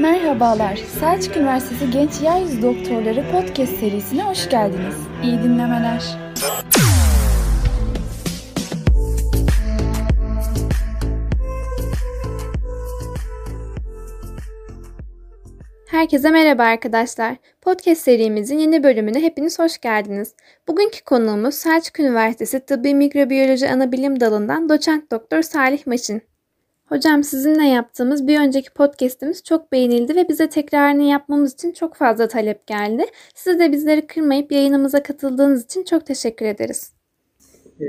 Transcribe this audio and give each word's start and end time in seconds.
Merhabalar, 0.00 0.76
Selçuk 1.00 1.36
Üniversitesi 1.36 1.90
Genç 1.90 2.20
Yeryüzü 2.20 2.62
Doktorları 2.62 3.30
Podcast 3.32 3.72
serisine 3.80 4.22
hoş 4.22 4.48
geldiniz. 4.48 4.96
İyi 5.22 5.42
dinlemeler. 5.42 6.02
Herkese 15.98 16.30
merhaba 16.30 16.62
arkadaşlar. 16.62 17.36
Podcast 17.62 18.00
serimizin 18.00 18.58
yeni 18.58 18.82
bölümüne 18.82 19.22
hepiniz 19.22 19.58
hoş 19.58 19.78
geldiniz. 19.78 20.34
Bugünkü 20.68 21.04
konuğumuz 21.04 21.54
Selçuk 21.54 22.00
Üniversitesi 22.00 22.60
Tıbbi 22.60 22.94
Mikrobiyoloji 22.94 23.68
Anabilim 23.68 24.20
Dalı'ndan 24.20 24.68
doçent 24.68 25.10
doktor 25.10 25.42
Salih 25.42 25.86
Maçin. 25.86 26.22
Hocam 26.84 27.24
sizinle 27.24 27.66
yaptığımız 27.66 28.26
bir 28.26 28.40
önceki 28.40 28.70
podcast'imiz 28.70 29.44
çok 29.44 29.72
beğenildi 29.72 30.16
ve 30.16 30.28
bize 30.28 30.48
tekrarını 30.48 31.02
yapmamız 31.02 31.54
için 31.54 31.72
çok 31.72 31.96
fazla 31.96 32.28
talep 32.28 32.66
geldi. 32.66 33.04
Size 33.34 33.58
de 33.58 33.72
bizleri 33.72 34.06
kırmayıp 34.06 34.52
yayınımıza 34.52 35.02
katıldığınız 35.02 35.64
için 35.64 35.84
çok 35.84 36.06
teşekkür 36.06 36.46
ederiz. 36.46 36.92
E, 37.80 37.84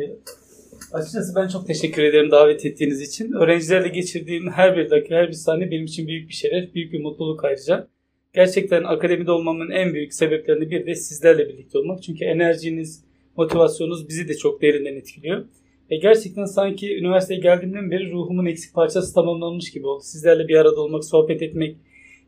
açıkçası 0.94 1.36
ben 1.36 1.48
çok 1.48 1.68
teşekkür 1.68 2.04
ederim 2.04 2.32
davet 2.32 2.66
ettiğiniz 2.66 3.02
için. 3.02 3.32
Öğrencilerle 3.32 3.88
geçirdiğim 3.88 4.52
her 4.52 4.78
bir 4.78 4.90
dakika, 4.90 5.16
her 5.16 5.28
bir 5.28 5.34
saniye 5.34 5.72
benim 5.72 5.86
için 5.86 6.08
büyük 6.08 6.30
bir 6.30 6.34
şeref, 6.34 6.76
büyük 6.76 6.94
bir 6.94 7.04
mutluluk 7.04 7.46
ayrıca. 7.46 7.88
Gerçekten 8.34 8.84
akademide 8.84 9.32
olmamın 9.32 9.70
en 9.70 9.94
büyük 9.94 10.14
sebeplerinden 10.14 10.70
biri 10.70 10.86
de 10.86 10.96
sizlerle 10.96 11.50
birlikte 11.50 11.78
olmak. 11.78 12.04
Çünkü 12.04 12.26
enerjiniz, 12.26 13.04
motivasyonunuz 13.38 14.10
bizi 14.10 14.28
de 14.28 14.34
çok 14.34 14.62
derinden 14.62 14.96
etkiliyor. 14.96 15.46
Ve 15.92 15.98
gerçekten 15.98 16.46
sanki 16.46 16.98
üniversiteye 16.98 17.40
geldiğimden 17.40 17.92
beri 17.92 18.12
ruhumun 18.12 18.46
eksik 18.46 18.74
parçası 18.74 19.14
tamamlanmış 19.14 19.72
gibi 19.72 19.88
oldu. 19.88 20.04
Sizlerle 20.04 20.48
bir 20.48 20.56
arada 20.56 20.82
olmak, 20.82 21.06
sohbet 21.06 21.42
etmek, 21.42 21.78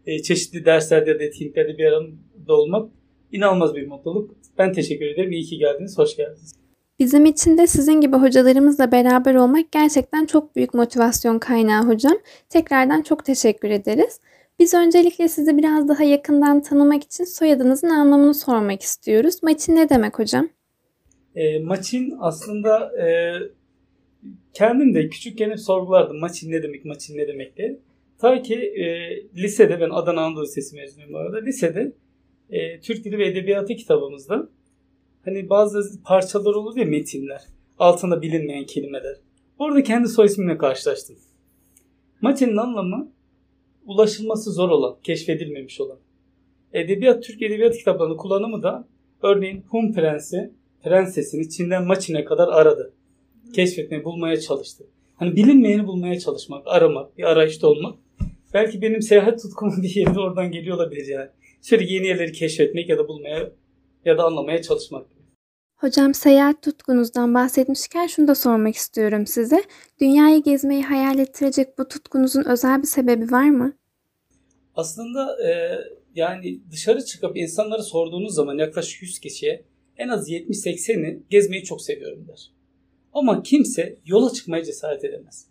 e, 0.05 0.21
çeşitli 0.21 0.65
derslerde 0.65 1.19
da 1.19 1.23
etkinliklerde 1.23 1.77
bir 1.77 1.85
arada 1.85 2.53
olmak 2.55 2.91
inanılmaz 3.31 3.75
bir 3.75 3.87
mutluluk. 3.87 4.35
Ben 4.57 4.73
teşekkür 4.73 5.05
ederim. 5.05 5.31
İyi 5.31 5.43
ki 5.43 5.57
geldiniz. 5.57 5.97
Hoş 5.97 6.15
geldiniz. 6.17 6.55
Bizim 6.99 7.25
için 7.25 7.57
de 7.57 7.67
sizin 7.67 8.01
gibi 8.01 8.15
hocalarımızla 8.15 8.91
beraber 8.91 9.35
olmak 9.35 9.71
gerçekten 9.71 10.25
çok 10.25 10.55
büyük 10.55 10.73
motivasyon 10.73 11.39
kaynağı 11.39 11.87
hocam. 11.87 12.17
Tekrardan 12.49 13.01
çok 13.01 13.25
teşekkür 13.25 13.69
ederiz. 13.69 14.19
Biz 14.61 14.73
öncelikle 14.73 15.27
sizi 15.27 15.57
biraz 15.57 15.87
daha 15.87 16.03
yakından 16.03 16.61
tanımak 16.61 17.03
için 17.03 17.23
soyadınızın 17.23 17.89
anlamını 17.89 18.33
sormak 18.33 18.81
istiyoruz. 18.81 19.43
Maçin 19.43 19.75
ne 19.75 19.89
demek 19.89 20.19
hocam? 20.19 20.49
E, 21.35 21.59
maçin 21.59 22.13
aslında 22.19 23.01
e, 23.01 23.07
kendim 24.53 24.93
de 24.93 25.09
küçükken 25.09 25.49
hep 25.49 25.59
sorgulardım. 25.59 26.19
Maçin 26.19 26.51
ne 26.51 26.63
demek, 26.63 26.85
maçin 26.85 27.17
ne 27.17 27.27
demek 27.27 27.57
diye. 27.57 27.79
Ta 28.17 28.41
ki 28.41 28.55
e, 28.55 28.85
lisede, 29.41 29.81
ben 29.81 29.89
Adana 29.89 30.21
Anadolu 30.21 30.43
Lisesi 30.43 30.75
mezunuyum 30.75 31.13
bu 31.13 31.17
arada. 31.17 31.37
Lisede 31.37 31.91
e, 32.49 32.79
Türk 32.79 33.05
Dili 33.05 33.17
ve 33.17 33.27
Edebiyatı 33.27 33.75
kitabımızda 33.75 34.49
hani 35.25 35.49
bazı 35.49 36.03
parçalar 36.03 36.53
olur 36.53 36.77
ya 36.77 36.85
metinler. 36.85 37.41
Altında 37.79 38.21
bilinmeyen 38.21 38.65
kelimeler. 38.65 39.15
Orada 39.59 39.83
kendi 39.83 40.07
soy 40.07 40.25
ismimle 40.25 40.57
karşılaştım. 40.57 41.15
Maçinin 42.21 42.57
anlamı 42.57 43.11
ulaşılması 43.91 44.51
zor 44.51 44.69
olan, 44.69 44.95
keşfedilmemiş 45.03 45.81
olan. 45.81 45.97
Edebiyat, 46.73 47.23
Türk 47.23 47.41
Edebiyat 47.41 47.77
kitaplarının 47.77 48.17
kullanımı 48.17 48.63
da 48.63 48.87
örneğin 49.23 49.63
Hun 49.69 49.93
Prensi 49.93 50.51
prensesini 50.83 51.49
Çin'den 51.49 51.87
Maçin'e 51.87 52.25
kadar 52.25 52.47
aradı. 52.47 52.93
Keşfetmeye, 53.53 54.03
bulmaya 54.03 54.39
çalıştı. 54.39 54.83
Hani 55.15 55.35
bilinmeyeni 55.35 55.87
bulmaya 55.87 56.19
çalışmak, 56.19 56.63
aramak, 56.65 57.17
bir 57.17 57.23
arayışta 57.23 57.67
olmak. 57.67 57.95
Belki 58.53 58.81
benim 58.81 59.01
seyahat 59.01 59.41
tutkumun 59.41 59.77
bir 59.83 59.95
yeri 59.95 60.15
de 60.15 60.19
oradan 60.19 60.51
geliyor 60.51 60.75
olabilir 60.77 61.07
yani. 61.07 61.29
Şöyle 61.61 61.93
yeni 61.93 62.07
yerleri 62.07 62.31
keşfetmek 62.31 62.89
ya 62.89 62.97
da 62.97 63.07
bulmaya 63.07 63.51
ya 64.05 64.17
da 64.17 64.23
anlamaya 64.23 64.61
çalışmak. 64.61 65.05
Hocam 65.77 66.13
seyahat 66.13 66.61
tutkunuzdan 66.61 67.33
bahsetmişken 67.33 68.07
şunu 68.07 68.27
da 68.27 68.35
sormak 68.35 68.75
istiyorum 68.75 69.27
size. 69.27 69.63
Dünyayı 70.01 70.43
gezmeyi 70.43 70.83
hayal 70.83 71.19
ettirecek 71.19 71.77
bu 71.77 71.87
tutkunuzun 71.87 72.43
özel 72.43 72.81
bir 72.81 72.87
sebebi 72.87 73.31
var 73.31 73.49
mı? 73.49 73.73
Aslında 74.75 75.47
e, 75.47 75.79
yani 76.15 76.59
dışarı 76.71 77.05
çıkıp 77.05 77.37
insanları 77.37 77.83
sorduğunuz 77.83 78.33
zaman 78.33 78.57
yaklaşık 78.57 79.01
100 79.01 79.19
kişiye 79.19 79.63
en 79.97 80.07
az 80.07 80.29
70-80'i 80.29 81.23
gezmeyi 81.29 81.63
çok 81.63 81.81
seviyorum 81.81 82.27
der. 82.27 82.51
Ama 83.13 83.43
kimse 83.43 83.97
yola 84.05 84.33
çıkmaya 84.33 84.63
cesaret 84.63 85.03
edemez. 85.03 85.45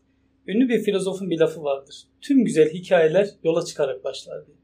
Ünlü 0.46 0.68
bir 0.68 0.78
filozofun 0.78 1.30
bir 1.30 1.38
lafı 1.38 1.62
vardır. 1.62 2.04
Tüm 2.20 2.44
güzel 2.44 2.70
hikayeler 2.70 3.30
yola 3.44 3.64
çıkarak 3.64 4.04
başlar 4.04 4.46
diye. 4.46 4.56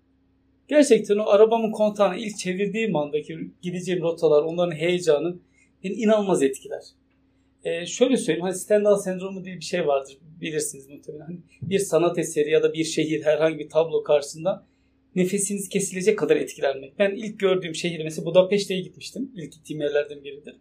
Gerçekten 0.68 1.16
o 1.16 1.28
arabamın 1.28 1.72
kontağını 1.72 2.16
ilk 2.16 2.38
çevirdiğim 2.38 2.96
andaki 2.96 3.38
gideceğim 3.62 4.02
rotalar, 4.02 4.42
onların 4.42 4.76
heyecanı 4.76 5.36
beni 5.84 5.92
inanılmaz 5.92 6.42
etkiler. 6.42 6.82
Ee, 7.64 7.86
şöyle 7.86 8.16
söyleyeyim, 8.16 8.44
hani 8.44 8.54
Stendhal 8.54 8.96
sendromu 8.96 9.44
diye 9.44 9.56
bir 9.56 9.64
şey 9.64 9.86
vardır 9.86 10.18
bilirsiniz 10.40 10.88
muhtemelen. 10.88 11.24
Hani 11.24 11.38
bir 11.62 11.78
sanat 11.78 12.18
eseri 12.18 12.50
ya 12.50 12.62
da 12.62 12.72
bir 12.72 12.84
şehir, 12.84 13.22
herhangi 13.22 13.58
bir 13.58 13.68
tablo 13.68 14.02
karşısında 14.02 14.66
nefesiniz 15.16 15.68
kesilecek 15.68 16.18
kadar 16.18 16.36
etkilenmek. 16.36 16.98
Ben 16.98 17.10
ilk 17.10 17.38
gördüğüm 17.38 17.74
şehir 17.74 18.04
mesela 18.04 18.26
Budapeşte'ye 18.26 18.80
gitmiştim. 18.80 19.30
İlk 19.36 19.52
gittiğim 19.52 19.80
yerlerden 19.80 20.24
biridir. 20.24 20.56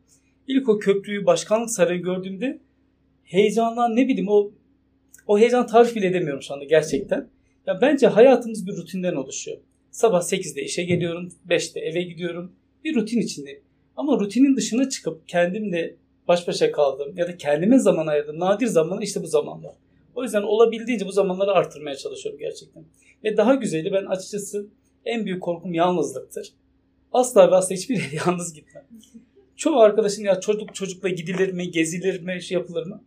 İlk 0.48 0.70
o 0.70 0.80
köprüyü, 0.80 1.26
başkanlık 1.26 1.70
sarayı 1.70 2.02
gördüğümde 2.02 2.60
heyecandan 3.24 3.96
ne 3.96 4.08
bileyim 4.08 4.30
o 4.30 4.52
o 5.28 5.40
heyecan 5.40 5.68
tarif 5.68 5.96
bile 5.96 6.08
edemiyorum 6.08 6.42
şu 6.42 6.54
anda 6.54 6.66
gerçekten. 6.66 7.30
Ya 7.68 7.82
bence 7.82 8.08
hayatımız 8.08 8.68
bir 8.68 8.72
rutinden 8.72 9.16
oluşuyor. 9.16 9.58
Sabah 9.92 10.22
8'de 10.22 10.62
işe 10.62 10.84
geliyorum, 10.84 11.30
5'te 11.50 11.80
eve 11.80 12.02
gidiyorum. 12.02 12.52
Bir 12.84 12.96
rutin 12.96 13.22
içindeyim. 13.22 13.62
Ama 13.96 14.20
rutinin 14.20 14.56
dışına 14.56 14.90
çıkıp 14.90 15.28
kendimle 15.28 15.96
baş 16.28 16.48
başa 16.48 16.72
kaldım 16.72 17.14
ya 17.18 17.28
da 17.28 17.38
kendime 17.38 17.80
zaman 17.80 18.08
ayırdım. 18.08 18.40
Nadir 18.40 18.68
zamanlar 18.68 19.02
işte 19.02 19.24
bu 19.24 19.28
zamanlar. 19.28 19.76
O 20.16 20.24
yüzden 20.24 20.42
olabildiğince 20.42 21.06
bu 21.06 21.12
zamanları 21.12 21.52
arttırmaya 21.52 21.96
çalışıyorum 21.96 22.40
gerçekten. 22.40 22.84
Ve 23.24 23.38
daha 23.38 23.56
güzeli 23.56 23.94
ben 23.94 24.06
açıkçası 24.06 24.68
en 25.06 25.26
büyük 25.26 25.44
korkum 25.44 25.74
yalnızlıktır. 25.74 26.54
Asla 27.12 27.52
ve 27.52 27.56
asla 27.56 27.76
hiçbir 27.76 27.96
yere 28.04 28.16
yalnız 28.26 28.54
gitmem. 28.54 28.84
Çoğu 29.56 29.80
arkadaşım 29.80 30.26
ya 30.26 30.40
çocuk 30.40 30.76
çocukla 30.76 31.10
gidilir 31.10 31.52
mi, 31.52 31.72
gezilir 31.72 32.22
mi, 32.22 32.42
şey 32.42 32.58
yapılır 32.58 32.86
mı? 32.86 33.04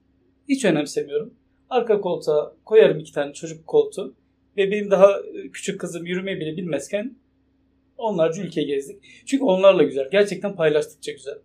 Hiç 0.49 0.65
önemsemiyorum. 0.65 1.35
Arka 1.71 2.01
koltuğa 2.01 2.55
koyarım 2.65 2.99
iki 2.99 3.13
tane 3.13 3.33
çocuk 3.33 3.67
koltuğu. 3.67 4.15
Ve 4.57 4.71
benim 4.71 4.91
daha 4.91 5.23
küçük 5.53 5.81
kızım 5.81 6.07
yürümeyi 6.07 6.41
bile 6.41 6.57
bilmezken 6.57 7.17
onlarca 7.99 8.43
ülke 8.43 8.63
gezdik. 8.63 8.97
Çünkü 9.27 9.45
onlarla 9.45 9.83
güzel. 9.83 10.09
Gerçekten 10.13 10.57
paylaştıkça 10.57 11.13
güzel. 11.13 11.39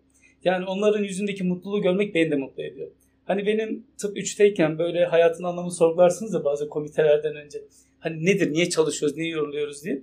Yani 0.46 0.66
onların 0.66 1.04
yüzündeki 1.04 1.44
mutluluğu 1.44 1.82
görmek 1.82 2.16
beni 2.16 2.32
de 2.32 2.36
mutlu 2.36 2.64
ediyor. 2.64 2.92
Hani 3.26 3.46
benim 3.46 3.88
tıp 3.98 4.18
3'teyken 4.18 4.78
böyle 4.78 5.06
hayatın 5.06 5.44
anlamını 5.44 5.72
sorgularsınız 5.72 6.34
da 6.34 6.46
bazı 6.46 6.70
komitelerden 6.70 7.36
önce. 7.36 7.62
Hani 8.00 8.26
nedir, 8.26 8.52
niye 8.52 8.70
çalışıyoruz, 8.70 9.18
niye 9.18 9.30
yoruluyoruz 9.30 9.84
diye. 9.84 10.02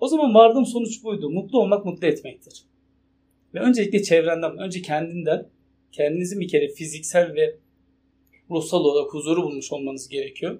O 0.00 0.08
zaman 0.08 0.34
vardığım 0.34 0.66
sonuç 0.66 1.04
buydu. 1.04 1.30
Mutlu 1.30 1.60
olmak 1.60 1.84
mutlu 1.84 2.06
etmektir. 2.06 2.64
Ve 3.54 3.60
öncelikle 3.60 4.02
çevrenden, 4.02 4.58
önce 4.58 4.82
kendinden, 4.82 5.46
kendinizi 5.92 6.40
bir 6.40 6.48
kere 6.48 6.68
fiziksel 6.68 7.34
ve 7.34 7.56
ruhsal 8.50 8.84
olarak 8.84 9.14
huzuru 9.14 9.42
bulmuş 9.42 9.72
olmanız 9.72 10.08
gerekiyor. 10.08 10.58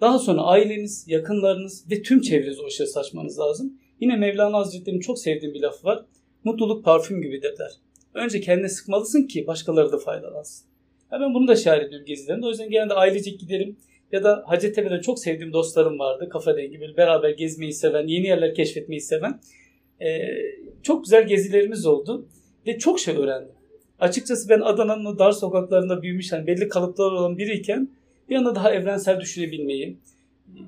Daha 0.00 0.18
sonra 0.18 0.40
aileniz, 0.40 1.04
yakınlarınız 1.08 1.90
ve 1.90 2.02
tüm 2.02 2.20
çevrenizi 2.20 2.62
o 2.62 2.66
işe 2.66 2.86
saçmanız 2.86 3.38
lazım. 3.38 3.78
Yine 4.00 4.16
Mevlana 4.16 4.58
Hazretleri'nin 4.58 5.00
çok 5.00 5.18
sevdiğim 5.18 5.54
bir 5.54 5.60
lafı 5.60 5.86
var. 5.86 6.04
Mutluluk 6.44 6.84
parfüm 6.84 7.22
gibidir 7.22 7.58
der. 7.58 7.70
Önce 8.14 8.40
kendine 8.40 8.68
sıkmalısın 8.68 9.26
ki 9.26 9.46
başkaları 9.46 9.92
da 9.92 9.98
faydalansın. 9.98 10.66
Ya 11.12 11.20
ben 11.20 11.34
bunu 11.34 11.48
da 11.48 11.56
şahit 11.56 11.82
ediyorum 11.82 12.06
gezilerinde. 12.06 12.46
O 12.46 12.48
yüzden 12.48 12.70
genelde 12.70 12.94
ailecek 12.94 13.40
giderim. 13.40 13.76
Ya 14.12 14.24
da 14.24 14.44
Hacettepe'de 14.46 15.00
çok 15.00 15.18
sevdiğim 15.18 15.52
dostlarım 15.52 15.98
vardı. 15.98 16.28
Kafa 16.28 16.56
dengi 16.56 16.80
böyle 16.80 16.96
beraber 16.96 17.30
gezmeyi 17.30 17.72
seven, 17.72 18.06
yeni 18.06 18.26
yerler 18.26 18.54
keşfetmeyi 18.54 19.00
seven. 19.00 19.40
Ee, 20.00 20.28
çok 20.82 21.04
güzel 21.04 21.26
gezilerimiz 21.26 21.86
oldu. 21.86 22.28
Ve 22.66 22.78
çok 22.78 23.00
şey 23.00 23.16
öğrendim. 23.16 23.54
Açıkçası 23.98 24.48
ben 24.48 24.60
Adana'nın 24.60 25.04
o 25.04 25.18
dar 25.18 25.32
sokaklarında 25.32 26.02
büyümüş, 26.02 26.32
hani 26.32 26.46
belli 26.46 26.68
kalıplar 26.68 27.12
olan 27.12 27.38
biriyken 27.38 27.88
bir 28.28 28.36
anda 28.36 28.54
daha 28.54 28.74
evrensel 28.74 29.20
düşünebilmeyi, 29.20 29.96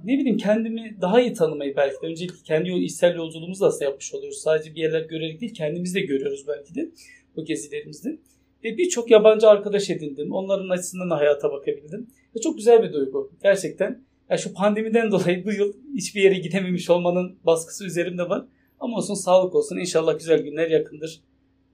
ne 0.05 0.19
bileyim 0.19 0.37
kendimi 0.37 0.97
daha 1.01 1.21
iyi 1.21 1.33
tanımayı 1.33 1.77
belki 1.77 2.03
de. 2.03 2.07
Öncelikle 2.07 2.37
kendi 2.45 2.71
içsel 2.71 3.17
yolculuğumuzu 3.17 3.65
aslında 3.65 3.85
yapmış 3.85 4.15
oluyoruz. 4.15 4.39
Sadece 4.39 4.75
bir 4.75 4.81
yerler 4.81 5.01
görerek 5.01 5.41
değil, 5.41 5.55
kendimizi 5.55 5.95
de 5.95 6.01
görüyoruz 6.01 6.45
belki 6.49 6.75
de 6.75 6.91
bu 7.37 7.45
gezilerimizde. 7.45 8.19
Ve 8.65 8.79
birçok 8.79 9.11
yabancı 9.11 9.49
arkadaş 9.49 9.91
edindim. 9.91 10.33
Onların 10.33 10.69
açısından 10.69 11.11
da 11.11 11.17
hayata 11.17 11.53
bakabildim. 11.53 12.07
Ve 12.37 12.41
çok 12.41 12.57
güzel 12.57 12.83
bir 12.83 12.93
duygu. 12.93 13.33
Gerçekten. 13.43 14.03
Ya 14.31 14.37
şu 14.39 14.55
pandemiden 14.55 15.11
dolayı 15.11 15.45
bu 15.45 15.53
yıl 15.53 15.73
hiçbir 15.95 16.23
yere 16.23 16.39
gidememiş 16.39 16.91
olmanın 16.91 17.37
baskısı 17.45 17.87
üzerimde 17.87 18.29
var. 18.29 18.45
Ama 18.81 18.97
olsun 18.97 19.15
sağlık 19.15 19.55
olsun. 19.55 19.79
İnşallah 19.79 20.19
güzel 20.19 20.43
günler 20.43 20.71
yakındır. 20.71 21.21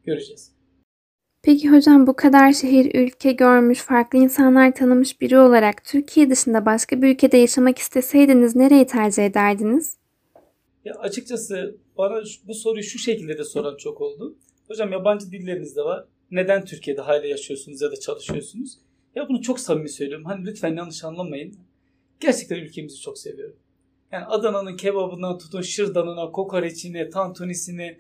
Göreceğiz. 0.05 0.59
Peki 1.43 1.71
hocam 1.71 2.07
bu 2.07 2.17
kadar 2.17 2.53
şehir, 2.53 2.95
ülke 2.95 3.33
görmüş, 3.33 3.79
farklı 3.79 4.19
insanlar 4.19 4.75
tanımış 4.75 5.21
biri 5.21 5.39
olarak 5.39 5.85
Türkiye 5.85 6.31
dışında 6.31 6.67
başka 6.67 7.03
bir 7.03 7.15
ülkede 7.15 7.37
yaşamak 7.37 7.79
isteseydiniz 7.79 8.57
nereyi 8.57 8.87
tercih 8.87 9.27
ederdiniz? 9.27 9.97
Ya 10.85 10.95
açıkçası 10.95 11.77
bana 11.99 12.23
bu 12.49 12.55
soruyu 12.55 12.83
şu 12.83 12.99
şekilde 12.99 13.39
de 13.39 13.45
soran 13.45 13.77
çok 13.77 14.01
oldu. 14.01 14.37
Hocam 14.69 14.93
yabancı 14.93 15.31
dilleriniz 15.33 15.77
de 15.77 15.83
var. 15.83 16.05
Neden 16.31 16.65
Türkiye'de 16.65 17.01
hala 17.01 17.27
yaşıyorsunuz 17.27 17.83
ya 17.83 17.91
da 17.91 17.97
çalışıyorsunuz? 17.97 18.79
Ya 19.15 19.29
bunu 19.29 19.43
çok 19.43 19.61
samimi 19.61 19.89
söylüyorum. 19.89 20.25
Hani 20.25 20.47
lütfen 20.47 20.77
yanlış 20.77 21.05
anlamayın. 21.05 21.55
Gerçekten 22.21 22.57
ülkemizi 22.57 23.01
çok 23.01 23.19
seviyorum. 23.19 23.57
Yani 24.13 24.25
Adana'nın 24.25 24.77
kebabından 24.77 25.39
tutun 25.39 25.63
şırdanına, 25.63 26.31
kokoreçine, 26.31 27.11
tantunisine, 27.11 27.97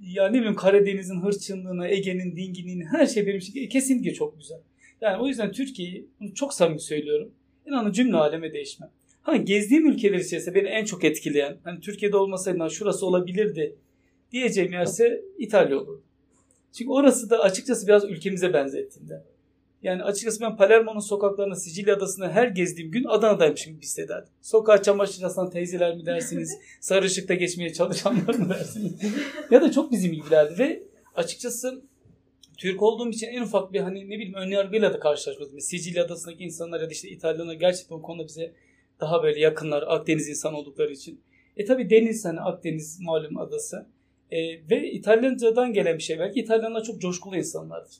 ya 0.00 0.28
ne 0.28 0.38
bileyim 0.38 0.54
Karadeniz'in 0.54 1.22
hırçınlığına, 1.22 1.88
Ege'nin 1.88 2.36
dinginliğine 2.36 2.84
her 2.84 3.06
şey 3.06 3.26
benim 3.26 3.38
için 3.38 3.68
kesinlikle 3.68 4.14
çok 4.14 4.38
güzel. 4.38 4.58
Yani 5.00 5.22
o 5.22 5.26
yüzden 5.26 5.52
Türkiye'yi 5.52 6.06
bunu 6.20 6.34
çok 6.34 6.54
samimi 6.54 6.80
söylüyorum. 6.80 7.30
İnanın 7.66 7.92
cümle 7.92 8.16
aleme 8.16 8.52
değişmem. 8.52 8.90
Hani 9.22 9.44
gezdiğim 9.44 9.86
ülkeler 9.86 10.18
içerisinde 10.18 10.54
beni 10.54 10.68
en 10.68 10.84
çok 10.84 11.04
etkileyen, 11.04 11.56
hani 11.64 11.80
Türkiye'de 11.80 12.16
olmasaydı 12.16 12.70
şurası 12.70 13.06
olabilirdi 13.06 13.76
diyeceğim 14.34 14.72
yerse 14.72 15.22
İtalya 15.38 15.76
olurdu. 15.76 16.02
Çünkü 16.72 16.90
orası 16.90 17.30
da 17.30 17.38
açıkçası 17.38 17.86
biraz 17.86 18.04
ülkemize 18.04 18.52
benzettiğimde. 18.52 19.22
Yani 19.82 20.02
açıkçası 20.02 20.40
ben 20.40 20.56
Palermo'nun 20.56 21.00
sokaklarını, 21.00 21.56
Sicilya 21.56 21.96
adasını 21.96 22.30
her 22.30 22.48
gezdiğim 22.48 22.90
gün 22.90 23.04
Adana'daymışım 23.04 23.72
gibi 23.72 23.82
hissederdim. 23.82 24.28
Sokağa 24.40 24.82
çamaşır 24.82 25.22
asan 25.22 25.50
teyzeler 25.50 25.96
mi 25.96 26.06
dersiniz, 26.06 26.58
sarı 26.80 27.04
ışıkta 27.04 27.34
geçmeye 27.34 27.72
çalışanlar 27.72 28.34
mı 28.34 28.48
dersiniz? 28.48 28.92
ya 29.50 29.62
da 29.62 29.72
çok 29.72 29.92
bizim 29.92 30.12
gibilerdi 30.12 30.58
ve 30.58 30.82
açıkçası 31.14 31.82
Türk 32.58 32.82
olduğum 32.82 33.10
için 33.10 33.26
en 33.26 33.42
ufak 33.42 33.72
bir 33.72 33.80
hani 33.80 34.10
ne 34.10 34.14
bileyim 34.14 34.34
önyargıyla 34.34 34.92
da 34.92 35.00
karşılaşmadım. 35.00 35.60
Sicilya 35.60 36.04
adasındaki 36.04 36.44
insanlar 36.44 36.80
ya 36.80 36.86
da 36.86 36.92
işte 36.92 37.08
İtalyanlar 37.08 37.54
gerçekten 37.54 37.96
o 37.96 38.02
konuda 38.02 38.26
bize 38.26 38.52
daha 39.00 39.22
böyle 39.22 39.40
yakınlar 39.40 39.84
Akdeniz 39.86 40.28
insan 40.28 40.54
oldukları 40.54 40.92
için. 40.92 41.20
E 41.56 41.64
tabi 41.64 41.90
deniz 41.90 42.24
hani 42.24 42.40
Akdeniz 42.40 43.00
malum 43.00 43.38
adası. 43.38 43.86
E, 44.30 44.68
ve 44.70 44.90
İtalyancadan 44.90 45.72
gelen 45.72 45.98
bir 45.98 46.02
şey 46.02 46.18
belki 46.18 46.40
İtalyanlar 46.40 46.82
çok 46.84 47.00
coşkulu 47.00 47.36
insanlardır. 47.36 47.96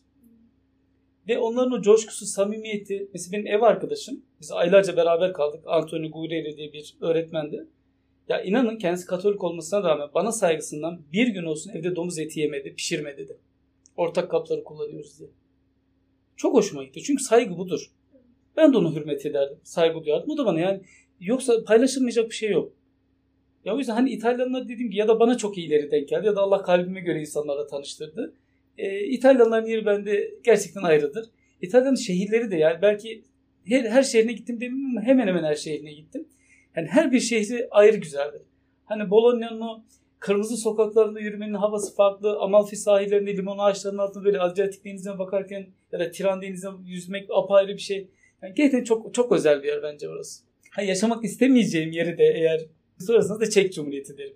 Ve 1.28 1.38
onların 1.38 1.72
o 1.72 1.82
coşkusu, 1.82 2.26
samimiyeti. 2.26 3.08
Mesela 3.12 3.32
benim 3.32 3.46
ev 3.46 3.62
arkadaşım. 3.62 4.22
Biz 4.40 4.52
aylarca 4.52 4.96
beraber 4.96 5.32
kaldık. 5.32 5.60
Antonio 5.66 6.10
Guerrero 6.10 6.56
diye 6.56 6.72
bir 6.72 6.96
öğretmendi. 7.00 7.66
Ya 8.28 8.42
inanın 8.42 8.78
kendisi 8.78 9.06
Katolik 9.06 9.44
olmasına 9.44 9.82
rağmen 9.82 10.08
bana 10.14 10.32
saygısından 10.32 11.02
bir 11.12 11.28
gün 11.28 11.44
olsun 11.44 11.70
evde 11.70 11.96
domuz 11.96 12.18
eti 12.18 12.40
yemedi, 12.40 12.74
pişirme 12.74 13.18
dedi. 13.18 13.36
Ortak 13.96 14.30
kapları 14.30 14.64
kullanıyoruz 14.64 15.18
diye. 15.18 15.28
Çok 16.36 16.54
hoşuma 16.54 16.84
gitti. 16.84 17.02
Çünkü 17.02 17.22
saygı 17.22 17.58
budur. 17.58 17.90
Ben 18.56 18.72
de 18.72 18.76
onu 18.76 18.94
hürmet 18.94 19.26
ederdim. 19.26 19.58
Saygı 19.62 20.04
duyardım. 20.04 20.30
O 20.30 20.38
da 20.38 20.46
bana 20.46 20.60
yani 20.60 20.80
yoksa 21.20 21.64
paylaşılmayacak 21.64 22.30
bir 22.30 22.34
şey 22.34 22.50
yok. 22.50 22.72
Ya 23.64 23.74
o 23.74 23.78
yüzden 23.78 23.94
hani 23.94 24.10
İtalyanlar 24.10 24.64
dediğim 24.64 24.90
gibi 24.90 24.96
ya 24.96 25.08
da 25.08 25.20
bana 25.20 25.36
çok 25.36 25.58
iyileri 25.58 25.90
denk 25.90 26.08
geldi 26.08 26.26
ya 26.26 26.36
da 26.36 26.40
Allah 26.40 26.62
kalbime 26.62 27.00
göre 27.00 27.20
insanlarla 27.20 27.66
tanıştırdı. 27.66 28.34
E, 28.78 29.00
İtalyanların 29.00 29.66
yeri 29.66 29.86
bende 29.86 30.30
gerçekten 30.44 30.82
ayrıdır. 30.82 31.26
İtalya'nın 31.62 31.96
şehirleri 31.96 32.50
de 32.50 32.56
yani 32.56 32.82
belki 32.82 33.22
her, 33.64 33.84
her 33.84 34.02
şehrine 34.02 34.32
gittim 34.32 34.60
demeyeyim 34.60 34.90
ama 34.90 35.02
hemen 35.02 35.26
hemen 35.26 35.44
her 35.44 35.54
şehrine 35.54 35.92
gittim. 35.92 36.28
Yani 36.76 36.88
her 36.88 37.12
bir 37.12 37.20
şehri 37.20 37.68
ayrı 37.70 37.96
güzeldir. 37.96 38.42
Hani 38.84 39.10
Bologna'nın 39.10 39.60
o 39.60 39.82
kırmızı 40.18 40.56
sokaklarında 40.56 41.20
yürümenin 41.20 41.54
havası 41.54 41.94
farklı. 41.94 42.38
Amalfi 42.38 42.76
sahillerinde 42.76 43.36
limon 43.36 43.58
ağaçlarının 43.58 43.98
altında 43.98 44.24
böyle 44.24 44.40
Adriyatik 44.40 44.84
denizine 44.84 45.18
bakarken 45.18 45.66
ya 45.92 46.00
da 46.00 46.10
Tiran 46.10 46.42
denizine 46.42 46.70
yüzmek 46.86 47.28
apayrı 47.30 47.72
bir 47.72 47.78
şey. 47.78 48.08
Yani 48.42 48.54
gerçekten 48.54 48.84
çok 48.84 49.14
çok 49.14 49.32
özel 49.32 49.62
bir 49.62 49.68
yer 49.68 49.82
bence 49.82 50.08
orası. 50.08 50.44
Ha, 50.70 50.82
yaşamak 50.82 51.24
istemeyeceğim 51.24 51.92
yeri 51.92 52.18
de 52.18 52.24
eğer 52.24 52.60
sorarsanız 52.98 53.40
da 53.40 53.50
Çek 53.50 53.74
Cumhuriyeti 53.74 54.18
derim. 54.18 54.34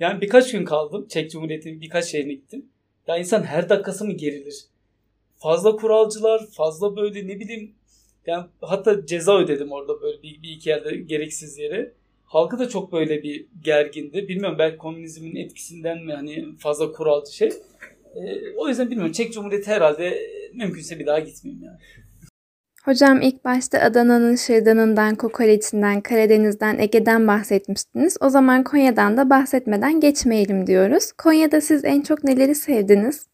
Yani 0.00 0.20
birkaç 0.20 0.52
gün 0.52 0.64
kaldım. 0.64 1.06
Çek 1.08 1.30
Cumhuriyeti'nin 1.30 1.80
birkaç 1.80 2.04
şehrine 2.04 2.32
gittim. 2.32 2.66
Ya 3.06 3.16
insan 3.16 3.42
her 3.42 3.68
dakikası 3.68 4.04
mı 4.04 4.12
gerilir? 4.12 4.64
Fazla 5.38 5.76
kuralcılar, 5.76 6.46
fazla 6.46 6.96
böyle 6.96 7.28
ne 7.28 7.40
bileyim 7.40 7.74
yani 8.26 8.46
hatta 8.60 9.06
ceza 9.06 9.38
ödedim 9.38 9.72
orada 9.72 10.00
böyle 10.02 10.22
bir, 10.22 10.42
bir 10.42 10.50
iki 10.50 10.68
yerde 10.68 10.96
gereksiz 10.96 11.58
yere. 11.58 11.92
Halkı 12.24 12.58
da 12.58 12.68
çok 12.68 12.92
böyle 12.92 13.22
bir 13.22 13.46
gergindi. 13.64 14.28
Bilmiyorum 14.28 14.58
belki 14.58 14.78
komünizmin 14.78 15.36
etkisinden 15.36 16.04
mi 16.04 16.12
hani 16.12 16.44
fazla 16.58 16.92
kuralcı 16.92 17.34
şey. 17.34 17.48
Ee, 18.16 18.54
o 18.56 18.68
yüzden 18.68 18.90
bilmiyorum. 18.90 19.12
Çek 19.12 19.32
Cumhuriyeti 19.32 19.70
herhalde 19.70 20.30
mümkünse 20.54 20.98
bir 20.98 21.06
daha 21.06 21.18
gitmeyeyim 21.18 21.64
yani. 21.64 21.78
Hocam 22.84 23.22
ilk 23.22 23.44
başta 23.44 23.80
Adana'nın 23.80 24.36
şırdanından, 24.36 25.14
kokoreçinden, 25.14 26.00
Karadeniz'den, 26.00 26.78
Ege'den 26.78 27.28
bahsetmiştiniz. 27.28 28.16
O 28.20 28.28
zaman 28.28 28.64
Konya'dan 28.64 29.16
da 29.16 29.30
bahsetmeden 29.30 30.00
geçmeyelim 30.00 30.66
diyoruz. 30.66 31.12
Konya'da 31.12 31.60
siz 31.60 31.84
en 31.84 32.00
çok 32.00 32.24
neleri 32.24 32.54
sevdiniz? 32.54 33.26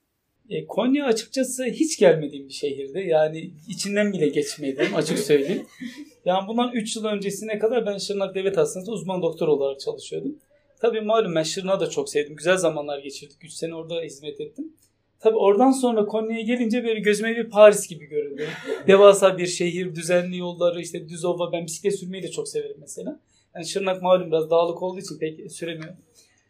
E, 0.50 0.66
Konya 0.66 1.06
açıkçası 1.06 1.64
hiç 1.64 1.98
gelmediğim 1.98 2.48
bir 2.48 2.52
şehirdi. 2.52 3.04
Yani 3.06 3.50
içinden 3.68 4.12
bile 4.12 4.28
geçmedim 4.28 4.94
açık 4.94 5.18
söyleyeyim. 5.18 5.66
Yani 6.24 6.48
bundan 6.48 6.72
3 6.72 6.96
yıl 6.96 7.04
öncesine 7.04 7.58
kadar 7.58 7.86
ben 7.86 7.98
Şırnak 7.98 8.34
Devlet 8.34 8.56
Hastanesi'nde 8.56 8.94
uzman 8.94 9.22
doktor 9.22 9.48
olarak 9.48 9.80
çalışıyordum. 9.80 10.36
Tabii 10.80 11.00
malum 11.00 11.34
ben 11.34 11.42
Şırnak'ı 11.42 11.80
da 11.80 11.90
çok 11.90 12.08
sevdim. 12.08 12.36
Güzel 12.36 12.56
zamanlar 12.56 12.98
geçirdik. 12.98 13.44
3 13.44 13.52
sene 13.52 13.74
orada 13.74 14.00
hizmet 14.00 14.40
ettim. 14.40 14.72
Tabii 15.20 15.36
oradan 15.36 15.70
sonra 15.70 16.06
Konya'ya 16.06 16.42
gelince 16.42 16.84
böyle 16.84 17.00
gözüme 17.00 17.36
bir 17.36 17.50
Paris 17.50 17.88
gibi 17.88 18.06
göründü. 18.06 18.46
Devasa 18.86 19.38
bir 19.38 19.46
şehir, 19.46 19.94
düzenli 19.94 20.38
yolları, 20.38 20.80
işte 20.80 21.08
düz 21.08 21.24
ova. 21.24 21.52
Ben 21.52 21.66
bisiklet 21.66 21.98
sürmeyi 21.98 22.22
de 22.22 22.30
çok 22.30 22.48
severim 22.48 22.76
mesela. 22.80 23.20
Yani 23.54 23.66
Şırnak 23.66 24.02
malum 24.02 24.30
biraz 24.30 24.50
dağlık 24.50 24.82
olduğu 24.82 25.00
için 25.00 25.18
pek 25.18 25.52
süremiyorum. 25.52 25.96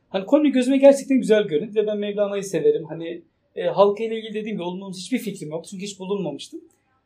Hani 0.09 0.27
Konya 0.27 0.51
gözüme 0.51 0.77
gerçekten 0.77 1.19
güzel 1.19 1.43
göründü 1.43 1.75
ve 1.75 1.87
ben 1.87 1.99
Mevlana'yı 1.99 2.45
severim. 2.45 2.85
Hani 2.85 3.23
e, 3.57 3.63
halka 3.63 4.05
ile 4.05 4.19
ilgili 4.19 4.35
dediğim 4.35 4.57
gibi 4.57 4.63
olumsuz 4.63 5.03
hiçbir 5.03 5.19
fikrim 5.19 5.51
yok. 5.51 5.67
Çünkü 5.71 5.85
hiç 5.85 5.99
bulunmamıştım. 5.99 6.61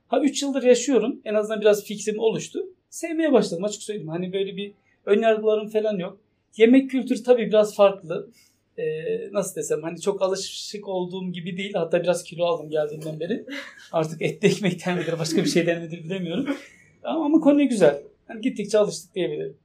Ha 0.09 0.21
3 0.21 0.43
yıldır 0.43 0.63
yaşıyorum. 0.63 1.21
En 1.25 1.35
azından 1.35 1.61
biraz 1.61 1.85
fikrim 1.85 2.19
oluştu. 2.19 2.67
Sevmeye 2.91 3.33
başladım 3.33 3.65
açık 3.65 3.83
söyleyeyim. 3.83 4.09
Hani 4.09 4.33
böyle 4.33 4.57
bir 4.57 4.73
önyargılarım 5.07 5.69
falan 5.69 5.99
yok. 5.99 6.19
Yemek 6.57 6.91
kültürü 6.91 7.23
tabii 7.23 7.47
biraz 7.47 7.77
farklı 7.77 8.29
e, 8.79 8.85
nasıl 9.33 9.57
desem 9.57 9.83
hani 9.83 10.01
çok 10.01 10.23
alışık 10.23 10.89
olduğum 10.89 11.33
gibi 11.33 11.57
değil. 11.57 11.75
Hatta 11.75 12.03
biraz 12.03 12.25
kilo 12.25 12.45
aldım 12.45 12.71
geldiğimden 12.71 13.21
beri. 13.21 13.47
Artık 13.93 14.23
etli 14.23 14.49
ekmekten 14.49 14.99
midir 14.99 15.19
başka 15.19 15.45
bir 15.45 15.49
şeyden 15.49 15.83
midir 15.83 16.05
bilemiyorum. 16.05 16.57
Ama, 17.03 17.25
ama 17.25 17.41
konu 17.41 17.69
güzel. 17.69 18.03
Yani 18.29 18.41
gittikçe 18.41 18.79
alıştık 18.79 19.15
diyebilirim. 19.15 19.57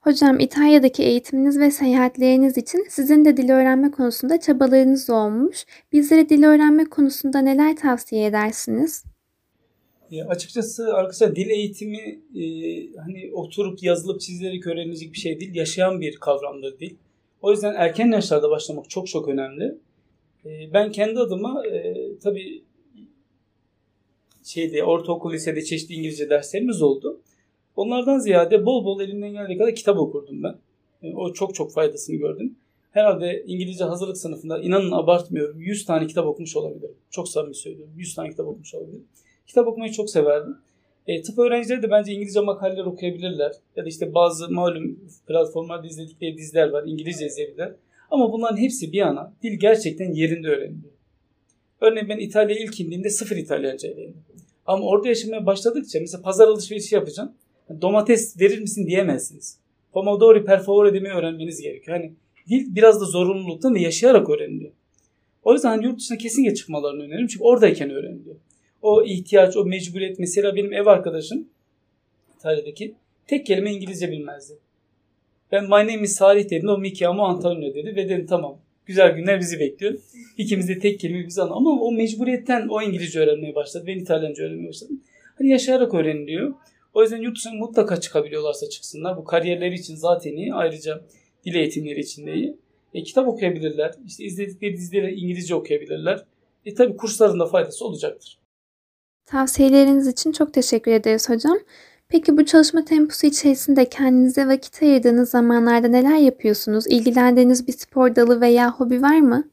Hocam 0.00 0.40
İtalya'daki 0.40 1.02
eğitiminiz 1.02 1.58
ve 1.58 1.70
seyahatleriniz 1.70 2.58
için 2.58 2.86
sizin 2.88 3.24
de 3.24 3.36
dil 3.36 3.50
öğrenme 3.50 3.90
konusunda 3.90 4.40
çabalarınız 4.40 5.10
olmuş. 5.10 5.64
Bizlere 5.92 6.28
dil 6.28 6.44
öğrenme 6.44 6.84
konusunda 6.84 7.38
neler 7.38 7.76
tavsiye 7.76 8.26
edersiniz? 8.26 9.04
Ya 10.10 10.26
açıkçası 10.26 10.94
arkadaşlar 10.94 11.36
dil 11.36 11.50
eğitimi 11.50 12.20
e, 12.34 12.44
hani 12.96 13.30
oturup 13.34 13.82
yazılıp 13.82 14.20
çizilerek 14.20 14.66
öğrenilecek 14.66 15.12
bir 15.12 15.18
şey 15.18 15.40
değil. 15.40 15.54
Yaşayan 15.54 16.00
bir 16.00 16.16
kavramdır 16.16 16.78
dil. 16.78 16.96
O 17.44 17.50
yüzden 17.50 17.74
erken 17.74 18.12
yaşlarda 18.12 18.50
başlamak 18.50 18.90
çok 18.90 19.08
çok 19.08 19.28
önemli. 19.28 19.78
Ee, 20.44 20.72
ben 20.72 20.92
kendi 20.92 21.20
adıma 21.20 21.66
e, 21.66 21.94
tabii 22.22 22.62
şeyde 24.44 24.84
ortaokul 24.84 25.32
lisede 25.32 25.62
çeşitli 25.62 25.94
İngilizce 25.94 26.30
derslerimiz 26.30 26.82
oldu. 26.82 27.20
Onlardan 27.76 28.18
ziyade 28.18 28.66
bol 28.66 28.84
bol 28.84 29.00
elimden 29.00 29.32
geldiği 29.32 29.58
kadar 29.58 29.74
kitap 29.74 29.98
okurdum 29.98 30.42
ben. 30.42 30.54
E, 31.02 31.14
o 31.14 31.32
çok 31.32 31.54
çok 31.54 31.72
faydasını 31.72 32.16
gördüm. 32.16 32.56
Herhalde 32.90 33.44
İngilizce 33.46 33.84
hazırlık 33.84 34.16
sınıfında 34.16 34.58
inanın 34.58 34.92
abartmıyorum 34.92 35.60
100 35.60 35.84
tane 35.84 36.06
kitap 36.06 36.26
okumuş 36.26 36.56
olabilirim. 36.56 36.96
Çok 37.10 37.28
samimi 37.28 37.54
söylüyorum. 37.54 37.94
100 37.96 38.14
tane 38.14 38.30
kitap 38.30 38.46
okumuş 38.46 38.74
olabilirim. 38.74 39.06
Kitap 39.46 39.66
okumayı 39.66 39.92
çok 39.92 40.10
severdim. 40.10 40.56
E, 41.06 41.22
tıp 41.22 41.38
öğrencileri 41.38 41.82
de 41.82 41.90
bence 41.90 42.12
İngilizce 42.12 42.40
makaleler 42.40 42.84
okuyabilirler. 42.84 43.52
Ya 43.76 43.84
da 43.84 43.88
işte 43.88 44.14
bazı 44.14 44.50
malum 44.50 44.98
platformlarda 45.26 45.86
izledikleri 45.86 46.36
diziler 46.36 46.68
var. 46.70 46.84
İngilizce 46.86 47.26
izleyebilirler. 47.26 47.72
Ama 48.10 48.32
bunların 48.32 48.56
hepsi 48.56 48.92
bir 48.92 48.98
yana 48.98 49.32
dil 49.42 49.58
gerçekten 49.58 50.12
yerinde 50.12 50.48
öğreniliyor. 50.48 50.92
Örneğin 51.80 52.08
ben 52.08 52.18
İtalya'ya 52.18 52.64
ilk 52.64 52.80
indiğimde 52.80 53.10
sıfır 53.10 53.36
İtalyanca 53.36 53.88
öğrendim. 53.88 54.22
Ama 54.66 54.84
orada 54.84 55.08
yaşamaya 55.08 55.46
başladıkça 55.46 56.00
mesela 56.00 56.22
pazar 56.22 56.48
alışverişi 56.48 56.94
yapacağım. 56.94 57.32
Domates 57.80 58.40
verir 58.40 58.58
misin 58.58 58.86
diyemezsiniz. 58.86 59.58
Pomodori 59.92 60.44
per 60.44 60.62
favore 60.62 60.94
demeyi 60.94 61.14
öğrenmeniz 61.14 61.60
gerekiyor. 61.60 61.96
Hani 61.96 62.12
dil 62.48 62.74
biraz 62.74 63.00
da 63.00 63.04
zorunluluktan 63.04 63.74
ve 63.74 63.80
yaşayarak 63.80 64.30
öğreniliyor. 64.30 64.72
O 65.42 65.52
yüzden 65.52 65.68
hani 65.68 65.84
yurt 65.84 65.98
dışına 65.98 66.18
kesinlikle 66.18 66.54
çıkmalarını 66.54 67.02
öneririm. 67.02 67.26
Çünkü 67.26 67.44
oradayken 67.44 67.90
öğreniliyor 67.90 68.36
o 68.84 69.04
ihtiyaç, 69.04 69.56
o 69.56 69.64
mecburiyet. 69.64 70.18
Mesela 70.18 70.56
benim 70.56 70.72
ev 70.72 70.86
arkadaşım 70.86 71.48
İtalya'daki 72.38 72.94
tek 73.26 73.46
kelime 73.46 73.72
İngilizce 73.72 74.10
bilmezdi. 74.10 74.54
Ben 75.52 75.64
my 75.64 75.70
name 75.70 76.02
is 76.02 76.16
Salih 76.16 76.50
dedim. 76.50 76.68
O 76.68 76.78
Mickey 76.78 77.08
ama 77.08 77.28
Antonio 77.28 77.74
dedi 77.74 77.96
ve 77.96 78.08
dedim 78.08 78.26
tamam. 78.26 78.58
Güzel 78.86 79.10
günler 79.10 79.40
bizi 79.40 79.60
bekliyor. 79.60 79.94
İkimiz 80.38 80.68
de 80.68 80.78
tek 80.78 81.00
kelime 81.00 81.26
bizi 81.26 81.42
anlıyor. 81.42 81.56
Ama 81.56 81.70
o 81.70 81.92
mecburiyetten 81.92 82.68
o 82.68 82.82
İngilizce 82.82 83.20
öğrenmeye 83.20 83.54
başladı. 83.54 83.84
Ben 83.86 83.98
İtalyanca 83.98 84.44
öğrenmeye 84.44 84.68
başladım. 84.68 85.00
Hani 85.38 85.48
yaşayarak 85.48 85.94
öğreniliyor. 85.94 86.54
O 86.94 87.02
yüzden 87.02 87.22
yurt 87.22 87.36
dışına 87.36 87.52
mutlaka 87.52 88.00
çıkabiliyorlarsa 88.00 88.68
çıksınlar. 88.68 89.16
Bu 89.16 89.24
kariyerleri 89.24 89.74
için 89.74 89.94
zaten 89.94 90.32
iyi. 90.32 90.54
Ayrıca 90.54 91.00
dil 91.44 91.54
eğitimleri 91.54 92.00
için 92.00 92.26
de 92.26 92.34
iyi. 92.34 92.56
E, 92.94 93.02
kitap 93.02 93.28
okuyabilirler. 93.28 93.94
İşte 94.06 94.24
izledikleri 94.24 94.76
dizileri 94.76 95.14
İngilizce 95.14 95.54
okuyabilirler. 95.54 96.24
E 96.66 96.74
tabi 96.74 96.96
kurslarında 96.96 97.46
faydası 97.46 97.84
olacaktır. 97.84 98.38
Tavsiyeleriniz 99.26 100.08
için 100.08 100.32
çok 100.32 100.54
teşekkür 100.54 100.92
ederiz 100.92 101.30
hocam. 101.30 101.58
Peki 102.08 102.36
bu 102.36 102.46
çalışma 102.46 102.84
temposu 102.84 103.26
içerisinde 103.26 103.88
kendinize 103.88 104.46
vakit 104.46 104.82
ayırdığınız 104.82 105.30
zamanlarda 105.30 105.88
neler 105.88 106.18
yapıyorsunuz? 106.18 106.86
İlgilendiğiniz 106.86 107.68
bir 107.68 107.72
spor 107.72 108.16
dalı 108.16 108.40
veya 108.40 108.72
hobi 108.72 109.02
var 109.02 109.20
mı? 109.20 109.50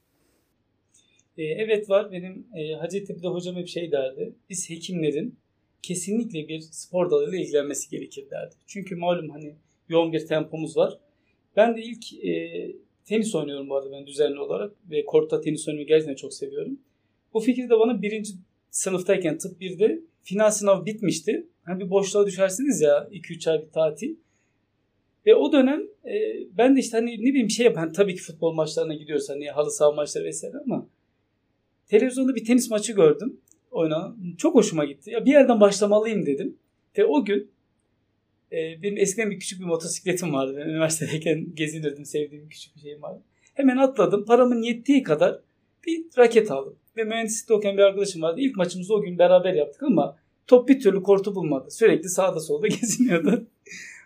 E, 1.37 1.43
evet 1.43 1.89
var. 1.89 2.11
Benim 2.11 2.47
e, 2.55 2.73
Hacettepe'de 2.73 3.27
hocam 3.27 3.55
hep 3.55 3.67
şey 3.67 3.91
derdi. 3.91 4.33
Biz 4.49 4.69
hekimlerin 4.69 5.35
kesinlikle 5.81 6.47
bir 6.47 6.61
spor 6.61 7.11
dalıyla 7.11 7.37
ilgilenmesi 7.37 7.89
gerekir 7.89 8.29
derdi. 8.31 8.55
Çünkü 8.67 8.95
malum 8.95 9.29
hani 9.29 9.55
yoğun 9.89 10.13
bir 10.13 10.27
tempomuz 10.27 10.77
var. 10.77 10.99
Ben 11.55 11.77
de 11.77 11.81
ilk 11.81 12.13
e, 12.25 12.71
tenis 13.05 13.35
oynuyorum 13.35 13.69
bu 13.69 13.75
arada 13.75 13.91
ben 13.91 14.07
düzenli 14.07 14.39
olarak 14.39 14.71
ve 14.91 15.05
kortta 15.05 15.41
tenis 15.41 15.67
oynamayı 15.67 15.87
gerçekten 15.87 16.15
çok 16.15 16.33
seviyorum. 16.33 16.79
Bu 17.33 17.39
fikir 17.39 17.69
de 17.69 17.79
bana 17.79 18.01
birinci 18.01 18.33
sınıftayken 18.71 19.37
tıp 19.37 19.61
1'de 19.61 20.01
final 20.23 20.51
sınavı 20.51 20.85
bitmişti. 20.85 21.47
Hani 21.63 21.79
bir 21.79 21.89
boşluğa 21.89 22.25
düşersiniz 22.25 22.81
ya 22.81 23.07
2-3 23.11 23.51
ay 23.51 23.61
bir 23.61 23.71
tatil. 23.71 24.15
Ve 25.25 25.35
o 25.35 25.51
dönem 25.51 25.81
e, 26.05 26.33
ben 26.57 26.75
de 26.75 26.79
işte 26.79 26.97
hani 26.97 27.11
ne 27.11 27.29
bileyim 27.29 27.49
şey 27.49 27.65
yapan 27.65 27.93
tabii 27.93 28.15
ki 28.15 28.21
futbol 28.21 28.53
maçlarına 28.53 28.93
gidiyoruz 28.93 29.29
hani 29.29 29.49
halı 29.51 29.71
saha 29.71 29.91
maçları 29.91 30.25
vesaire 30.25 30.57
ama 30.65 30.87
televizyonda 31.87 32.35
bir 32.35 32.45
tenis 32.45 32.69
maçı 32.69 32.93
gördüm 32.93 33.37
oynanan. 33.71 34.17
Çok 34.37 34.55
hoşuma 34.55 34.85
gitti. 34.85 35.11
Ya 35.11 35.25
bir 35.25 35.31
yerden 35.31 35.59
başlamalıyım 35.59 36.25
dedim. 36.25 36.57
Ve 36.97 37.05
o 37.05 37.25
gün 37.25 37.51
e, 38.51 38.83
benim 38.83 38.97
eskiden 38.97 39.31
bir 39.31 39.39
küçük 39.39 39.59
bir 39.59 39.65
motosikletim 39.65 40.33
vardı. 40.33 40.55
Ben 40.57 40.69
üniversitedeyken 40.69 41.47
gezinirdim. 41.55 42.05
Sevdiğim 42.05 42.49
küçük 42.49 42.75
bir 42.75 42.81
şeyim 42.81 43.01
vardı. 43.01 43.21
Hemen 43.53 43.77
atladım. 43.77 44.25
Paramın 44.25 44.61
yettiği 44.61 45.03
kadar 45.03 45.39
bir 45.85 46.03
raket 46.17 46.51
aldım. 46.51 46.75
Ve 46.97 47.03
mühendislikte 47.03 47.53
okuyan 47.53 47.77
bir 47.77 47.81
arkadaşım 47.81 48.21
vardı. 48.21 48.41
İlk 48.41 48.55
maçımızı 48.55 48.93
o 48.93 49.01
gün 49.01 49.19
beraber 49.19 49.53
yaptık 49.53 49.83
ama 49.83 50.17
top 50.47 50.69
bir 50.69 50.79
türlü 50.79 51.03
kortu 51.03 51.35
bulmadı. 51.35 51.71
Sürekli 51.71 52.09
sağda 52.09 52.39
solda 52.39 52.67
geziniyordu. 52.81 53.47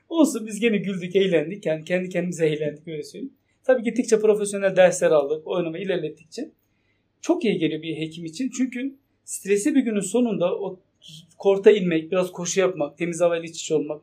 Olsun 0.09 0.47
biz 0.47 0.59
gene 0.59 0.77
güldük, 0.77 1.15
eğlendik. 1.15 1.65
Yani 1.65 1.83
kendi 1.83 2.09
kendimize 2.09 2.47
eğlendik 2.47 2.87
öyle 2.87 3.03
söyleyeyim. 3.03 3.33
Tabii 3.63 3.83
gittikçe 3.83 4.19
profesyonel 4.19 4.75
dersler 4.75 5.11
aldık. 5.11 5.47
Oynamayı 5.47 5.83
ilerlettikçe. 5.83 6.51
Çok 7.21 7.45
iyi 7.45 7.57
geliyor 7.57 7.81
bir 7.81 7.97
hekim 7.97 8.25
için. 8.25 8.49
Çünkü 8.57 8.95
stresli 9.23 9.75
bir 9.75 9.81
günün 9.81 9.99
sonunda 9.99 10.55
o 10.55 10.79
korta 11.37 11.71
inmek, 11.71 12.11
biraz 12.11 12.31
koşu 12.31 12.59
yapmak, 12.59 12.97
temiz 12.97 13.21
havayla 13.21 13.45
iç 13.45 13.61
içe 13.61 13.75
olmak. 13.75 14.01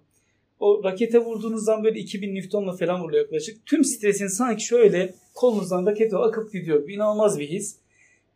O 0.63 0.85
rakete 0.85 1.19
vurduğunuz 1.19 1.65
zaman 1.65 1.85
böyle 1.85 1.99
2000 1.99 2.35
Newton'la 2.35 2.77
falan 2.77 3.03
vuruyor 3.03 3.23
yaklaşık. 3.23 3.67
Tüm 3.67 3.85
stresin 3.85 4.27
sanki 4.27 4.65
şöyle 4.65 5.15
kolunuzdan 5.35 5.87
rakete 5.87 6.17
akıp 6.17 6.53
gidiyor. 6.53 6.89
İnanılmaz 6.89 7.39
bir 7.39 7.49
his. 7.49 7.77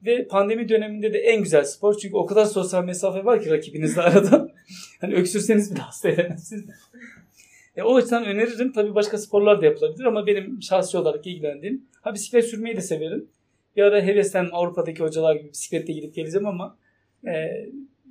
Ve 0.07 0.29
pandemi 0.29 0.69
döneminde 0.69 1.13
de 1.13 1.19
en 1.19 1.43
güzel 1.43 1.65
spor. 1.65 1.99
Çünkü 1.99 2.17
o 2.17 2.27
kadar 2.27 2.45
sosyal 2.45 2.85
mesafe 2.85 3.25
var 3.25 3.43
ki 3.43 3.51
rakibinizle 3.51 4.03
arada. 4.03 4.49
hani 5.01 5.15
öksürseniz 5.15 5.73
bile 5.75 5.81
hasta 5.81 6.09
edemezsiniz. 6.09 6.65
E, 7.77 7.83
o 7.83 7.97
açıdan 7.97 8.25
öneririm. 8.25 8.73
Tabii 8.73 8.95
başka 8.95 9.19
sporlar 9.19 9.61
da 9.61 9.67
yapılabilir 9.67 10.05
ama 10.05 10.27
benim 10.27 10.63
şahsi 10.63 10.99
olarak 10.99 11.27
ilgilendiğim. 11.27 11.85
Ha 12.01 12.15
bisiklet 12.15 12.45
sürmeyi 12.45 12.77
de 12.77 12.81
severim. 12.81 13.29
Bir 13.77 13.83
ara 13.83 14.03
hevesten 14.03 14.49
Avrupa'daki 14.53 15.03
hocalar 15.03 15.37
gibi 15.37 15.53
bisikletle 15.53 15.93
gidip 15.93 16.15
geleceğim 16.15 16.47
ama 16.47 16.77
e, 17.27 17.67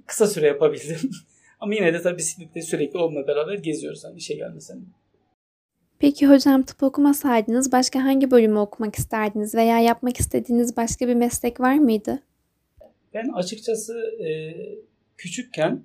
kısa 0.06 0.28
süre 0.28 0.48
yapabildim. 0.48 1.12
ama 1.60 1.76
yine 1.76 1.94
de 1.94 2.02
tabii 2.02 2.18
bisikletle 2.18 2.62
sürekli 2.62 3.00
onunla 3.00 3.28
beraber 3.28 3.58
geziyoruz. 3.58 4.04
Hani 4.04 4.18
işe 4.18 4.34
gelmesen. 4.34 4.86
Peki 6.00 6.28
hocam 6.28 6.64
tıp 6.64 6.84
okumasaydınız 6.84 7.72
başka 7.72 8.04
hangi 8.04 8.32
bölümü 8.32 8.60
okumak 8.60 8.96
isterdiniz 8.96 9.56
veya 9.56 9.80
yapmak 9.80 10.20
istediğiniz 10.20 10.78
başka 10.78 11.08
bir 11.08 11.14
meslek 11.14 11.60
var 11.60 11.76
mıydı? 11.76 12.20
Ben 13.14 13.30
açıkçası 13.30 13.94
e, 14.20 14.56
küçükken 15.18 15.84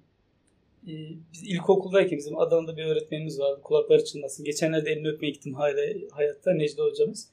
e, 0.87 0.93
biz 1.33 1.43
ilkokuldayken 1.43 2.19
bizim 2.19 2.39
Adana'da 2.39 2.77
bir 2.77 2.85
öğretmenimiz 2.85 3.41
vardı. 3.41 3.61
Kulakları 3.62 4.05
çınlasın. 4.05 4.45
Geçenlerde 4.45 4.91
elini 4.91 5.09
öpmeye 5.09 5.31
gittim 5.31 5.55
hala 5.55 5.81
hayatta 6.11 6.53
Necla 6.53 6.85
hocamız. 6.85 7.29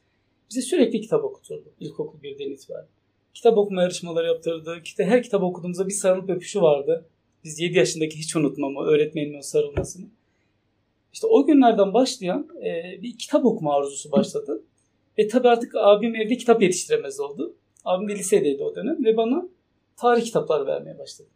Bize 0.49 0.61
sürekli 0.61 1.01
kitap 1.01 1.23
okuturdu 1.23 1.73
ilkokul 1.79 2.21
birden 2.21 2.51
itibaren. 2.51 2.87
Kitap 3.33 3.57
okuma 3.57 3.81
yarışmaları 3.81 4.27
yaptırdı. 4.27 4.81
Her 4.97 5.23
kitap 5.23 5.43
okuduğumuzda 5.43 5.87
bir 5.87 5.93
sarılıp 5.93 6.29
öpüşü 6.29 6.61
vardı. 6.61 7.05
Biz 7.47 7.59
7 7.59 7.77
yaşındaki 7.77 8.19
hiç 8.19 8.35
unutmam 8.35 8.75
o 8.75 8.83
öğretmenin 8.83 9.37
o 9.37 9.41
sarılmasını. 9.41 10.05
İşte 11.13 11.27
o 11.27 11.45
günlerden 11.45 11.93
başlayan 11.93 12.47
e, 12.63 13.01
bir 13.01 13.17
kitap 13.17 13.45
okuma 13.45 13.75
arzusu 13.75 14.11
başladı. 14.11 14.63
Ve 15.17 15.27
tabii 15.27 15.47
artık 15.47 15.75
abim 15.75 16.15
evde 16.15 16.37
kitap 16.37 16.61
yetiştiremez 16.61 17.19
oldu. 17.19 17.55
Abim 17.85 18.09
de 18.09 18.15
lisedeydi 18.15 18.63
o 18.63 18.75
dönem 18.75 19.05
ve 19.05 19.17
bana 19.17 19.49
tarih 19.97 20.25
kitaplar 20.25 20.67
vermeye 20.67 20.99
başladı. 20.99 21.27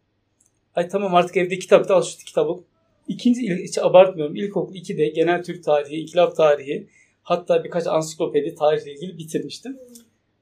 Ay 0.74 0.88
tamam 0.88 1.14
artık 1.14 1.36
evde 1.36 1.58
kitap 1.58 1.88
da 1.88 1.94
al 1.94 2.02
şu 2.02 2.24
kitabı. 2.24 2.60
İkinci, 3.08 3.56
hiç 3.62 3.78
abartmıyorum, 3.78 4.36
ilkokul 4.36 4.74
2'de 4.74 5.08
genel 5.08 5.44
Türk 5.44 5.64
tarihi, 5.64 5.96
inkılap 5.96 6.36
tarihi, 6.36 6.86
hatta 7.22 7.64
birkaç 7.64 7.86
ansiklopedi 7.86 8.54
tarihle 8.54 8.92
ilgili 8.92 9.18
bitirmiştim. 9.18 9.78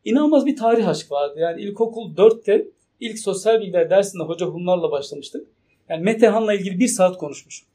İnanılmaz 0.04 0.46
bir 0.46 0.56
tarih 0.56 0.88
aşkı 0.88 1.14
vardı. 1.14 1.40
Yani 1.40 1.62
ilkokul 1.62 2.14
4'te 2.14 2.68
ilk 3.00 3.18
sosyal 3.18 3.60
bilgiler 3.60 3.90
dersinde 3.90 4.22
hoca 4.22 4.46
Hunlarla 4.46 4.90
başlamıştık. 4.90 5.60
Yani 5.90 6.02
Metehan'la 6.02 6.54
ilgili 6.54 6.78
bir 6.78 6.88
saat 6.88 7.18
konuşmuş. 7.18 7.62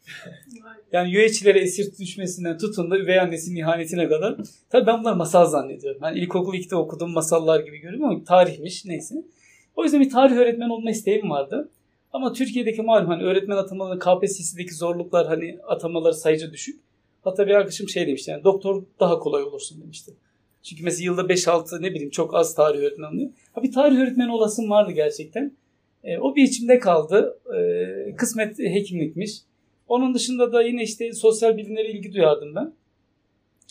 Yani 0.91 1.15
üyeçilere 1.15 1.60
esir 1.60 1.98
düşmesinden 2.00 2.57
tutun 2.57 2.91
da 2.91 3.00
üvey 3.00 3.19
annesinin 3.19 3.55
ihanetine 3.55 4.10
kadar. 4.10 4.38
Tabii 4.69 4.88
ben 4.88 5.00
bunları 5.00 5.15
masal 5.15 5.45
zannediyorum. 5.45 6.01
Yani 6.03 6.19
ilkokul 6.19 6.53
2'de 6.53 6.75
okuduğum 6.75 7.12
masallar 7.12 7.60
gibi 7.60 7.77
görüyorum 7.77 8.10
ama 8.10 8.24
tarihmiş 8.24 8.86
neyse. 8.86 9.15
O 9.75 9.84
yüzden 9.84 10.01
bir 10.01 10.10
tarih 10.10 10.36
öğretmeni 10.36 10.74
olma 10.74 10.91
isteğim 10.91 11.29
vardı. 11.29 11.69
Ama 12.13 12.34
Türkiye'deki 12.34 12.81
malum 12.81 13.07
hani 13.07 13.24
öğretmen 13.24 13.57
atamaları 13.57 14.00
KPSS'deki 14.00 14.74
zorluklar 14.74 15.27
hani 15.27 15.60
atamaları 15.67 16.13
sayıca 16.13 16.53
düşük. 16.53 16.81
Hatta 17.24 17.48
bir 17.48 17.51
arkadaşım 17.51 17.89
şey 17.89 18.07
demişti 18.07 18.31
yani 18.31 18.43
doktor 18.43 18.84
daha 19.00 19.19
kolay 19.19 19.43
olursun 19.43 19.81
demişti. 19.81 20.12
Çünkü 20.63 20.84
mesela 20.84 21.05
yılda 21.05 21.22
5-6 21.22 21.81
ne 21.81 21.91
bileyim 21.91 22.10
çok 22.10 22.36
az 22.36 22.55
tarih 22.55 22.79
öğretmeni 22.79 23.07
alınıyor. 23.07 23.29
Ha 23.53 23.63
bir 23.63 23.72
tarih 23.72 23.98
öğretmeni 23.98 24.31
olasım 24.31 24.69
vardı 24.69 24.91
gerçekten. 24.91 25.51
E, 26.05 26.17
o 26.17 26.35
bir 26.35 26.43
içimde 26.43 26.79
kaldı. 26.79 27.39
E, 27.57 28.15
kısmet 28.15 28.59
hekimlikmiş. 28.59 29.31
Onun 29.88 30.13
dışında 30.13 30.53
da 30.53 30.62
yine 30.62 30.83
işte 30.83 31.13
sosyal 31.13 31.57
bilimlere 31.57 31.91
ilgi 31.91 32.13
duyardım 32.13 32.55
ben. 32.55 32.74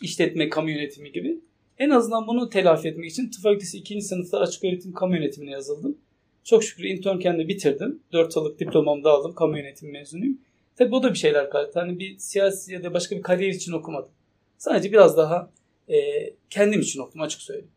İşletme, 0.03 0.49
kamu 0.49 0.71
yönetimi 0.71 1.13
gibi. 1.13 1.41
En 1.79 1.91
azından 1.91 2.27
bunu 2.27 2.51
telafi 2.51 2.89
etmek 2.89 3.11
için 3.11 3.31
tıp 3.31 3.43
fakültesi 3.43 3.79
2. 3.79 4.01
sınıfta 4.01 4.39
açık 4.39 4.65
öğretim 4.65 4.93
kamu 4.93 5.17
yönetimine 5.17 5.51
yazıldım. 5.51 5.99
Çok 6.45 6.65
şükür 6.65 6.85
internken 6.85 7.39
de 7.39 7.49
bitirdim. 7.49 8.01
4 8.13 8.37
yıllık 8.37 8.61
diplomamı 8.61 9.05
da 9.05 9.11
aldım. 9.11 9.35
Kamu 9.35 9.59
yönetimi 9.59 9.93
mezunuyum. 9.93 10.39
Tabii 10.77 10.95
o 10.95 11.03
da 11.03 11.13
bir 11.13 11.19
şeyler 11.19 11.51
kattı. 11.51 11.81
Hani 11.81 11.99
bir 11.99 12.19
siyasi 12.19 12.73
ya 12.73 12.85
da 12.85 12.95
başka 12.95 13.17
bir 13.17 13.23
kariyer 13.23 13.51
için 13.51 13.73
okumadım. 13.73 14.11
Sadece 14.59 14.93
biraz 14.93 15.17
daha 15.17 15.51
e, 15.89 15.97
kendim 16.51 16.81
için 16.81 17.01
okudum 17.01 17.21
açık 17.21 17.41
söyleyeyim. 17.41 17.71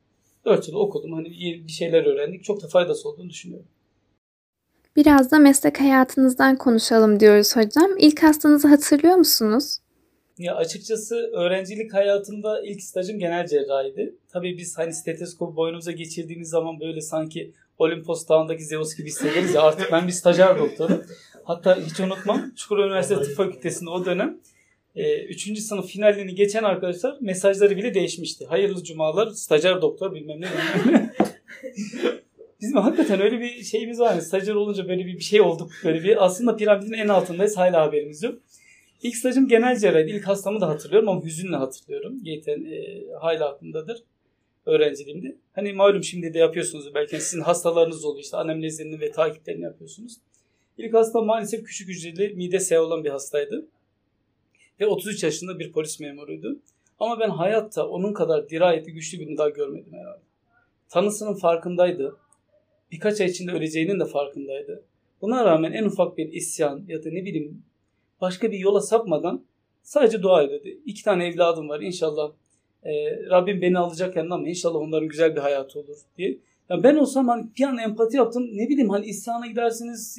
4 0.46 0.68
yıl 0.68 0.76
okudum. 0.76 1.14
Hani 1.14 1.30
bir 1.68 1.72
şeyler 1.72 2.06
öğrendik. 2.06 2.44
Çok 2.44 2.64
da 2.64 2.68
faydası 2.68 3.10
olduğunu 3.10 3.30
düşünüyorum. 3.30 3.68
Biraz 4.98 5.32
da 5.32 5.40
meslek 5.40 5.80
hayatınızdan 5.80 6.56
konuşalım 6.56 7.20
diyoruz 7.20 7.56
hocam. 7.56 7.98
İlk 7.98 8.24
hastanızı 8.24 8.68
hatırlıyor 8.68 9.16
musunuz? 9.16 9.78
Ya 10.38 10.56
açıkçası 10.56 11.16
öğrencilik 11.16 11.94
hayatımda 11.94 12.62
ilk 12.62 12.84
stajım 12.84 13.20
genel 13.20 13.48
cerrahiydi. 13.48 14.16
Tabii 14.34 14.58
biz 14.58 14.78
hani 14.78 14.94
stetoskopu 14.94 15.56
boynumuza 15.56 15.92
geçirdiğimiz 15.92 16.50
zaman 16.50 16.80
böyle 16.80 17.02
sanki 17.02 17.52
Olimpos 17.78 18.28
Dağı'ndaki 18.28 18.64
Zeus 18.64 18.96
gibi 18.96 19.08
hissederiz 19.08 19.54
ya 19.54 19.62
artık 19.62 19.92
ben 19.92 20.08
bir 20.08 20.12
stajyer 20.12 20.60
doktorum. 20.60 21.04
Hatta 21.44 21.78
hiç 21.78 22.00
unutmam 22.00 22.52
Çukurova 22.56 22.86
Üniversitesi 22.86 23.22
Tıp 23.22 23.36
Fakültesi'nde 23.36 23.90
o 23.90 24.06
dönem 24.06 24.38
3. 24.96 25.50
E, 25.50 25.56
sınıf 25.56 25.88
finalini 25.88 26.36
geçen 26.36 26.64
arkadaşlar 26.64 27.18
mesajları 27.22 27.78
bile 27.78 27.94
değişmişti. 27.94 28.46
Hayırlı 28.46 28.84
cumalar, 28.84 29.30
stajyer 29.30 29.82
doktor 29.82 30.14
bilmem 30.14 30.42
ne. 30.42 30.48
Bizim 32.62 32.78
hakikaten 32.78 33.22
öyle 33.22 33.40
bir 33.40 33.64
şeyimiz 33.64 34.00
var. 34.00 34.20
Stajyer 34.20 34.54
olunca 34.54 34.88
böyle 34.88 35.06
bir, 35.06 35.20
şey 35.20 35.42
olduk. 35.42 35.72
Böyle 35.84 36.04
bir 36.04 36.26
aslında 36.26 36.56
piramidin 36.56 36.94
en 36.94 37.08
altındayız. 37.08 37.58
Hala 37.58 37.82
haberimiz 37.82 38.24
yok. 38.24 38.40
İlk 39.04 39.16
stajım 39.16 39.48
genel 39.48 39.80
cerrahi. 39.80 40.04
İlk 40.04 40.28
hastamı 40.28 40.62
da 40.62 40.70
hatırlıyorum 40.70 41.10
ama 41.10 41.24
hüzünle 41.24 41.56
hatırlıyorum. 41.56 42.18
Zaten 42.26 42.66
e, 42.66 43.04
hala 43.20 43.50
aklımdadır 43.50 44.04
öğrenciliğimde. 44.66 45.36
Hani 45.54 45.74
malum 45.74 46.04
şimdi 46.04 46.34
de 46.34 46.40
yapıyorsunuz 46.40 46.96
belki 46.96 47.22
sizin 47.22 47.42
hastalarınız 47.42 48.06
oluyor 48.06 48.24
işte 48.24 48.38
anamnezlerini 48.38 49.00
ve 49.00 49.12
takiplerini 49.12 49.64
yapıyorsunuz. 49.64 50.18
İlk 50.78 50.94
hasta 50.94 51.22
maalesef 51.22 51.64
küçük 51.64 51.90
hücreli 51.90 52.34
mide 52.36 52.60
S 52.60 52.80
olan 52.80 53.04
bir 53.04 53.10
hastaydı. 53.10 53.66
Ve 54.80 54.86
33 54.86 55.24
yaşında 55.24 55.60
bir 55.60 55.72
polis 55.72 56.00
memuruydu. 56.00 56.60
Ama 57.00 57.20
ben 57.20 57.30
hayatta 57.30 57.88
onun 57.88 58.14
kadar 58.14 58.50
dirayetli 58.50 58.94
güçlü 58.94 59.20
birini 59.20 59.38
daha 59.38 59.50
görmedim 59.50 59.94
herhalde. 59.94 60.22
Tanısının 60.90 61.34
farkındaydı. 61.34 62.16
Birkaç 62.92 63.22
ay 63.22 63.28
içinde 63.28 63.52
öleceğinin 63.52 64.00
de 64.00 64.06
farkındaydı. 64.06 64.84
Buna 65.22 65.46
rağmen 65.46 65.72
en 65.72 65.84
ufak 65.84 66.18
bir 66.18 66.34
isyan 66.34 66.84
ya 66.88 67.04
da 67.04 67.10
ne 67.10 67.26
bileyim 67.26 67.64
başka 68.22 68.52
bir 68.52 68.60
yola 68.60 68.82
sapmadan 68.82 69.46
sadece 69.84 70.22
dua 70.22 70.44
ediyordu. 70.44 70.68
İki 70.86 71.04
tane 71.04 71.28
evladım 71.28 71.70
var 71.70 71.82
inşallah 71.82 72.32
e, 72.84 72.92
Rabbim 73.30 73.62
beni 73.62 73.80
alacak 73.80 74.16
yanına 74.16 74.36
ama 74.36 74.50
inşallah 74.50 74.80
onların 74.80 75.08
güzel 75.08 75.36
bir 75.36 75.42
hayatı 75.42 75.80
olur 75.80 75.98
diye. 76.18 76.38
Yani 76.70 76.84
ben 76.84 76.96
olsam 76.96 77.28
hani 77.28 77.48
bir 77.58 77.64
an 77.64 77.78
empati 77.78 78.18
yaptım. 78.18 78.50
Ne 78.54 78.70
bileyim 78.70 78.90
hani 78.90 79.06
isyana 79.06 79.48
gidersiniz, 79.48 80.18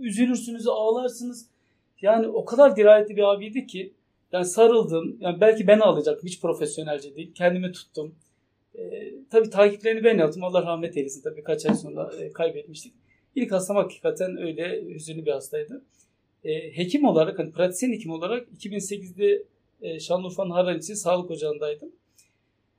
üzülürsünüz, 0.00 0.66
ağlarsınız. 0.68 1.46
Yani 2.02 2.28
o 2.28 2.44
kadar 2.44 2.76
dirayetli 2.76 3.16
bir 3.16 3.22
abiydi 3.22 3.66
ki 3.66 3.92
yani 4.32 4.44
sarıldım. 4.44 5.16
Yani 5.20 5.40
belki 5.40 5.66
ben 5.66 5.78
ağlayacaktım. 5.78 6.26
Hiç 6.28 6.40
profesyonelce 6.40 7.16
değil. 7.16 7.34
Kendimi 7.34 7.72
tuttum. 7.72 8.14
Ee, 8.78 9.14
tabii 9.30 9.50
takiplerini 9.50 10.04
ben 10.04 10.18
yaptım. 10.18 10.44
Allah 10.44 10.62
rahmet 10.62 10.96
eylesin. 10.96 11.22
Tabii 11.22 11.42
kaç 11.42 11.66
ay 11.66 11.74
sonra 11.74 12.12
e, 12.20 12.32
kaybetmiştik. 12.32 12.92
İlk 13.34 13.52
hastam 13.52 13.76
hakikaten 13.76 14.36
öyle 14.36 14.84
hüzünlü 14.94 15.26
bir 15.26 15.30
hastaydı. 15.30 15.82
E, 16.44 16.76
hekim 16.76 17.04
olarak, 17.04 17.38
hani 17.38 17.52
pratisyen 17.52 17.92
hekim 17.92 18.10
olarak 18.10 18.48
2008'de 18.48 19.42
e, 19.82 20.00
Şanlıurfa'nın 20.00 20.50
Harranisi 20.50 20.96
Sağlık 20.96 21.30
Ocağı'ndaydım. 21.30 21.92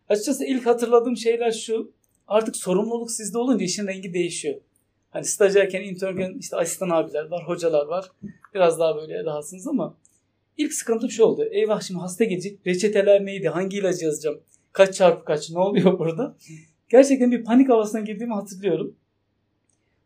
Açıkçası 0.09 0.45
ilk 0.45 0.65
hatırladığım 0.65 1.17
şeyler 1.17 1.51
şu. 1.51 1.91
Artık 2.27 2.57
sorumluluk 2.57 3.11
sizde 3.11 3.37
olunca 3.37 3.65
işin 3.65 3.87
rengi 3.87 4.13
değişiyor. 4.13 4.55
Hani 5.09 5.25
stajyerken, 5.25 5.81
internken 5.81 6.35
işte 6.39 6.57
asistan 6.57 6.89
abiler 6.89 7.25
var, 7.25 7.47
hocalar 7.47 7.85
var. 7.85 8.11
Biraz 8.55 8.79
daha 8.79 8.95
böyle 8.95 9.23
rahatsınız 9.23 9.67
ama 9.67 9.97
ilk 10.57 10.73
sıkıntım 10.73 11.09
şu 11.09 11.23
oldu. 11.23 11.43
Eyvah 11.51 11.81
şimdi 11.81 11.99
hasta 11.99 12.23
gelecek. 12.23 12.67
Reçeteler 12.67 13.25
neydi? 13.25 13.47
Hangi 13.47 13.77
ilacı 13.77 14.05
yazacağım? 14.05 14.39
Kaç 14.77 14.95
çarpı 14.95 15.25
kaç? 15.25 15.49
Ne 15.49 15.59
oluyor 15.59 15.99
burada? 15.99 16.35
Gerçekten 16.89 17.31
bir 17.31 17.43
panik 17.43 17.69
havasına 17.69 18.01
girdiğimi 18.01 18.33
hatırlıyorum. 18.33 18.95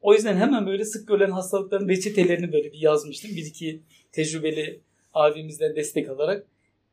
O 0.02 0.14
yüzden 0.14 0.38
hemen 0.38 0.68
böyle 0.68 0.86
sık 0.86 1.08
görülen 1.08 1.32
hastalıkların 1.32 1.90
reçetelerini 1.90 2.54
böyle 2.54 2.72
bir 2.72 2.80
yazmıştım. 2.80 3.32
Bir 3.32 3.46
iki 3.46 3.82
tecrübeli 4.12 4.82
abimizden 5.14 5.76
destek 5.76 6.10
alarak. 6.10 6.48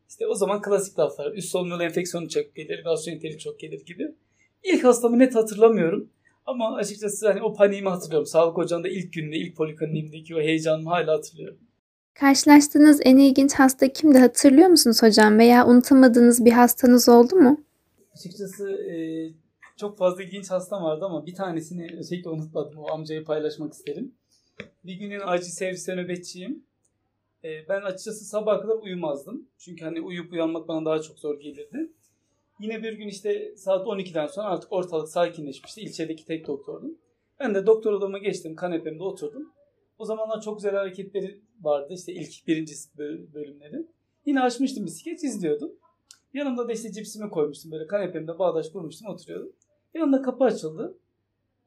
İşte 0.09 0.27
o 0.27 0.35
zaman 0.35 0.63
klasik 0.63 0.99
laflar. 0.99 1.33
Üst 1.33 1.49
solunum 1.49 1.81
enfeksiyonu 1.81 2.29
çok 2.29 2.55
gelir, 2.55 2.85
gastroenterit 2.85 3.41
çok 3.41 3.61
gelir 3.61 3.87
gibi. 3.87 4.15
İlk 4.63 4.85
hastamı 4.85 5.19
net 5.19 5.35
hatırlamıyorum. 5.35 6.09
Ama 6.47 6.77
açıkçası 6.77 7.29
hani 7.29 7.43
o 7.43 7.55
paniğimi 7.55 7.89
hatırlıyorum. 7.89 8.27
Sağlık 8.27 8.59
ocağında 8.59 8.89
ilk 8.89 9.13
günde, 9.13 9.37
ilk 9.37 9.57
polikliniğimdeki 9.57 10.37
o 10.37 10.41
heyecanımı 10.41 10.91
hala 10.91 11.13
hatırlıyorum. 11.13 11.59
Karşılaştığınız 12.15 13.01
en 13.05 13.17
ilginç 13.17 13.55
hasta 13.55 13.89
kimdi 13.89 14.19
hatırlıyor 14.19 14.69
musunuz 14.69 15.03
hocam? 15.03 15.39
Veya 15.39 15.67
unutamadığınız 15.67 16.45
bir 16.45 16.53
hastanız 16.53 17.09
oldu 17.09 17.37
mu? 17.37 17.68
Açıkçası 18.19 18.71
e, 18.71 18.97
çok 19.77 19.99
fazla 19.99 20.23
ilginç 20.23 20.51
hastam 20.51 20.85
vardı 20.85 21.05
ama 21.05 21.27
bir 21.27 21.35
tanesini 21.35 21.97
özellikle 21.99 22.31
unutmadım. 22.31 22.79
O 22.79 22.91
amcayı 22.91 23.25
paylaşmak 23.25 23.73
isterim. 23.73 24.15
Bir 24.85 24.95
günün 24.95 25.21
acil 25.25 25.51
serviste 25.51 25.97
nöbetçiyim. 25.97 26.65
E, 27.45 27.69
ben 27.69 27.83
açıkçası 27.83 28.25
sabah 28.25 28.63
kadar 28.63 28.75
uyumazdım. 28.75 29.49
Çünkü 29.59 29.85
hani 29.85 30.01
uyup 30.01 30.33
uyanmak 30.33 30.69
bana 30.69 30.85
daha 30.85 31.03
çok 31.03 31.19
zor 31.19 31.41
gelirdi. 31.41 31.93
Yine 32.61 32.83
bir 32.83 32.93
gün 32.93 33.09
işte 33.09 33.57
saat 33.57 33.87
12'den 33.87 34.27
sonra 34.27 34.47
artık 34.47 34.73
ortalık 34.73 35.09
sakinleşmişti. 35.09 35.81
İlçedeki 35.81 36.25
tek 36.25 36.47
doktordum. 36.47 36.99
Ben 37.41 37.55
de 37.55 37.67
doktor 37.67 37.93
odama 37.93 38.19
geçtim. 38.19 38.57
Kanepemde 38.57 39.03
oturdum. 39.03 39.53
O 39.99 40.05
zamanlar 40.05 40.41
çok 40.41 40.57
güzel 40.59 40.75
hareketleri 40.75 41.41
vardı. 41.61 41.95
İşte 41.95 42.13
ilk 42.13 42.47
birinci 42.47 42.75
bölümleri. 43.35 43.87
Yine 44.27 44.41
açmıştım 44.41 44.87
bir 44.87 44.91
skeç 44.91 45.25
izliyordum. 45.25 45.73
Yanımda 46.35 46.69
da 46.69 46.73
işte 46.73 46.93
cipsimi 46.93 47.31
koymuştum. 47.31 47.73
Böyle 47.73 47.87
kanepemde 47.87 48.39
bağdaş 48.39 48.69
kurmuştum 48.69 49.09
oturuyordum. 49.09 49.53
Yanında 49.95 50.23
kapı 50.23 50.45
açıldı. 50.45 50.99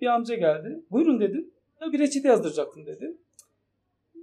Bir 0.01 0.07
amca 0.07 0.35
geldi. 0.35 0.83
Buyurun 0.91 1.19
dedim. 1.19 1.51
Ya 1.81 1.91
bir 1.91 1.99
reçete 1.99 2.27
yazdıracaktım 2.27 2.85
dedi. 2.85 3.17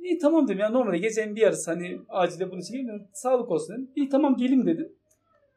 İyi 0.02 0.18
tamam 0.18 0.48
dedim. 0.48 0.58
Yani 0.58 0.74
normalde 0.74 0.98
gecenin 0.98 1.36
bir 1.36 1.40
yarısı 1.40 1.70
hani 1.70 2.00
acile 2.08 2.50
bunun 2.50 2.60
için 2.60 2.74
gelmiyorum. 2.74 3.06
Sağlık 3.12 3.50
olsun 3.50 3.74
dedim. 3.74 3.90
İyi 3.96 4.08
tamam 4.08 4.36
gelim 4.36 4.66
dedim. 4.66 4.92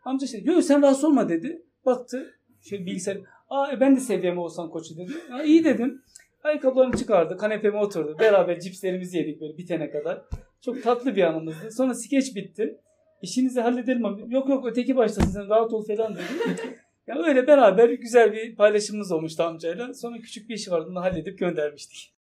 Amca 0.05 0.27
şey 0.27 0.43
yok 0.43 0.63
sen 0.63 0.81
rahatsız 0.81 1.03
olma 1.03 1.29
dedi. 1.29 1.61
Baktı 1.85 2.33
şey 2.61 2.85
bilgisayar. 2.85 3.17
Aa 3.49 3.71
e, 3.71 3.79
ben 3.79 3.95
de 3.95 3.99
seviyeme 3.99 4.39
olsan 4.39 4.69
koçu 4.69 4.97
dedi. 4.97 5.11
Ya, 5.29 5.43
iyi 5.43 5.63
dedim. 5.63 6.01
Ayakkabılarını 6.43 6.97
çıkardı. 6.97 7.37
Kanepeme 7.37 7.77
oturdu. 7.77 8.15
Beraber 8.19 8.59
cipslerimizi 8.59 9.17
yedik 9.17 9.41
böyle 9.41 9.57
bitene 9.57 9.91
kadar. 9.91 10.21
Çok 10.61 10.83
tatlı 10.83 11.15
bir 11.15 11.23
anımızdı. 11.23 11.71
Sonra 11.71 11.93
skeç 11.93 12.35
bitti. 12.35 12.77
İşinizi 13.21 13.61
halledelim 13.61 14.01
mi? 14.01 14.33
Yok 14.33 14.49
yok 14.49 14.65
öteki 14.65 14.95
başlasın 14.95 15.31
sen 15.31 15.49
rahat 15.49 15.73
ol 15.73 15.85
falan 15.85 16.15
dedi. 16.15 16.23
ya 17.07 17.15
öyle 17.23 17.47
beraber 17.47 17.89
güzel 17.89 18.33
bir 18.33 18.55
paylaşımımız 18.55 19.11
olmuştu 19.11 19.43
amcayla. 19.43 19.93
Sonra 19.93 20.17
küçük 20.17 20.49
bir 20.49 20.55
işi 20.55 20.71
vardı. 20.71 20.87
Onu 20.91 21.01
halledip 21.01 21.39
göndermiştik. 21.39 22.13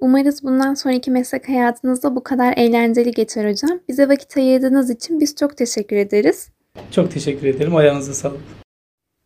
Umarız 0.00 0.42
bundan 0.42 0.74
sonraki 0.74 1.10
meslek 1.10 1.48
hayatınızda 1.48 2.16
bu 2.16 2.22
kadar 2.22 2.54
eğlenceli 2.56 3.10
geçer 3.10 3.50
hocam. 3.50 3.80
Bize 3.88 4.08
vakit 4.08 4.36
ayırdığınız 4.36 4.90
için 4.90 5.20
biz 5.20 5.34
çok 5.36 5.56
teşekkür 5.56 5.96
ederiz. 5.96 6.50
Çok 6.90 7.10
teşekkür 7.10 7.46
ederim. 7.46 7.76
Ayağınıza 7.76 8.14
sağlık. 8.14 8.40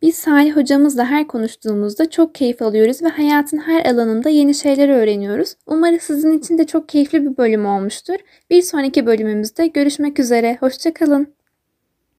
Biz 0.01 0.15
Salih 0.15 0.55
hocamızla 0.55 1.05
her 1.05 1.27
konuştuğumuzda 1.27 2.09
çok 2.09 2.35
keyif 2.35 2.61
alıyoruz 2.61 3.03
ve 3.03 3.07
hayatın 3.07 3.57
her 3.57 3.85
alanında 3.85 4.29
yeni 4.29 4.55
şeyler 4.55 4.89
öğreniyoruz. 4.89 5.55
Umarız 5.65 6.01
sizin 6.01 6.39
için 6.39 6.57
de 6.57 6.67
çok 6.67 6.89
keyifli 6.89 7.23
bir 7.23 7.37
bölüm 7.37 7.65
olmuştur. 7.65 8.15
Bir 8.49 8.61
sonraki 8.61 9.05
bölümümüzde 9.05 9.67
görüşmek 9.67 10.19
üzere. 10.19 10.57
Hoşçakalın. 10.59 11.40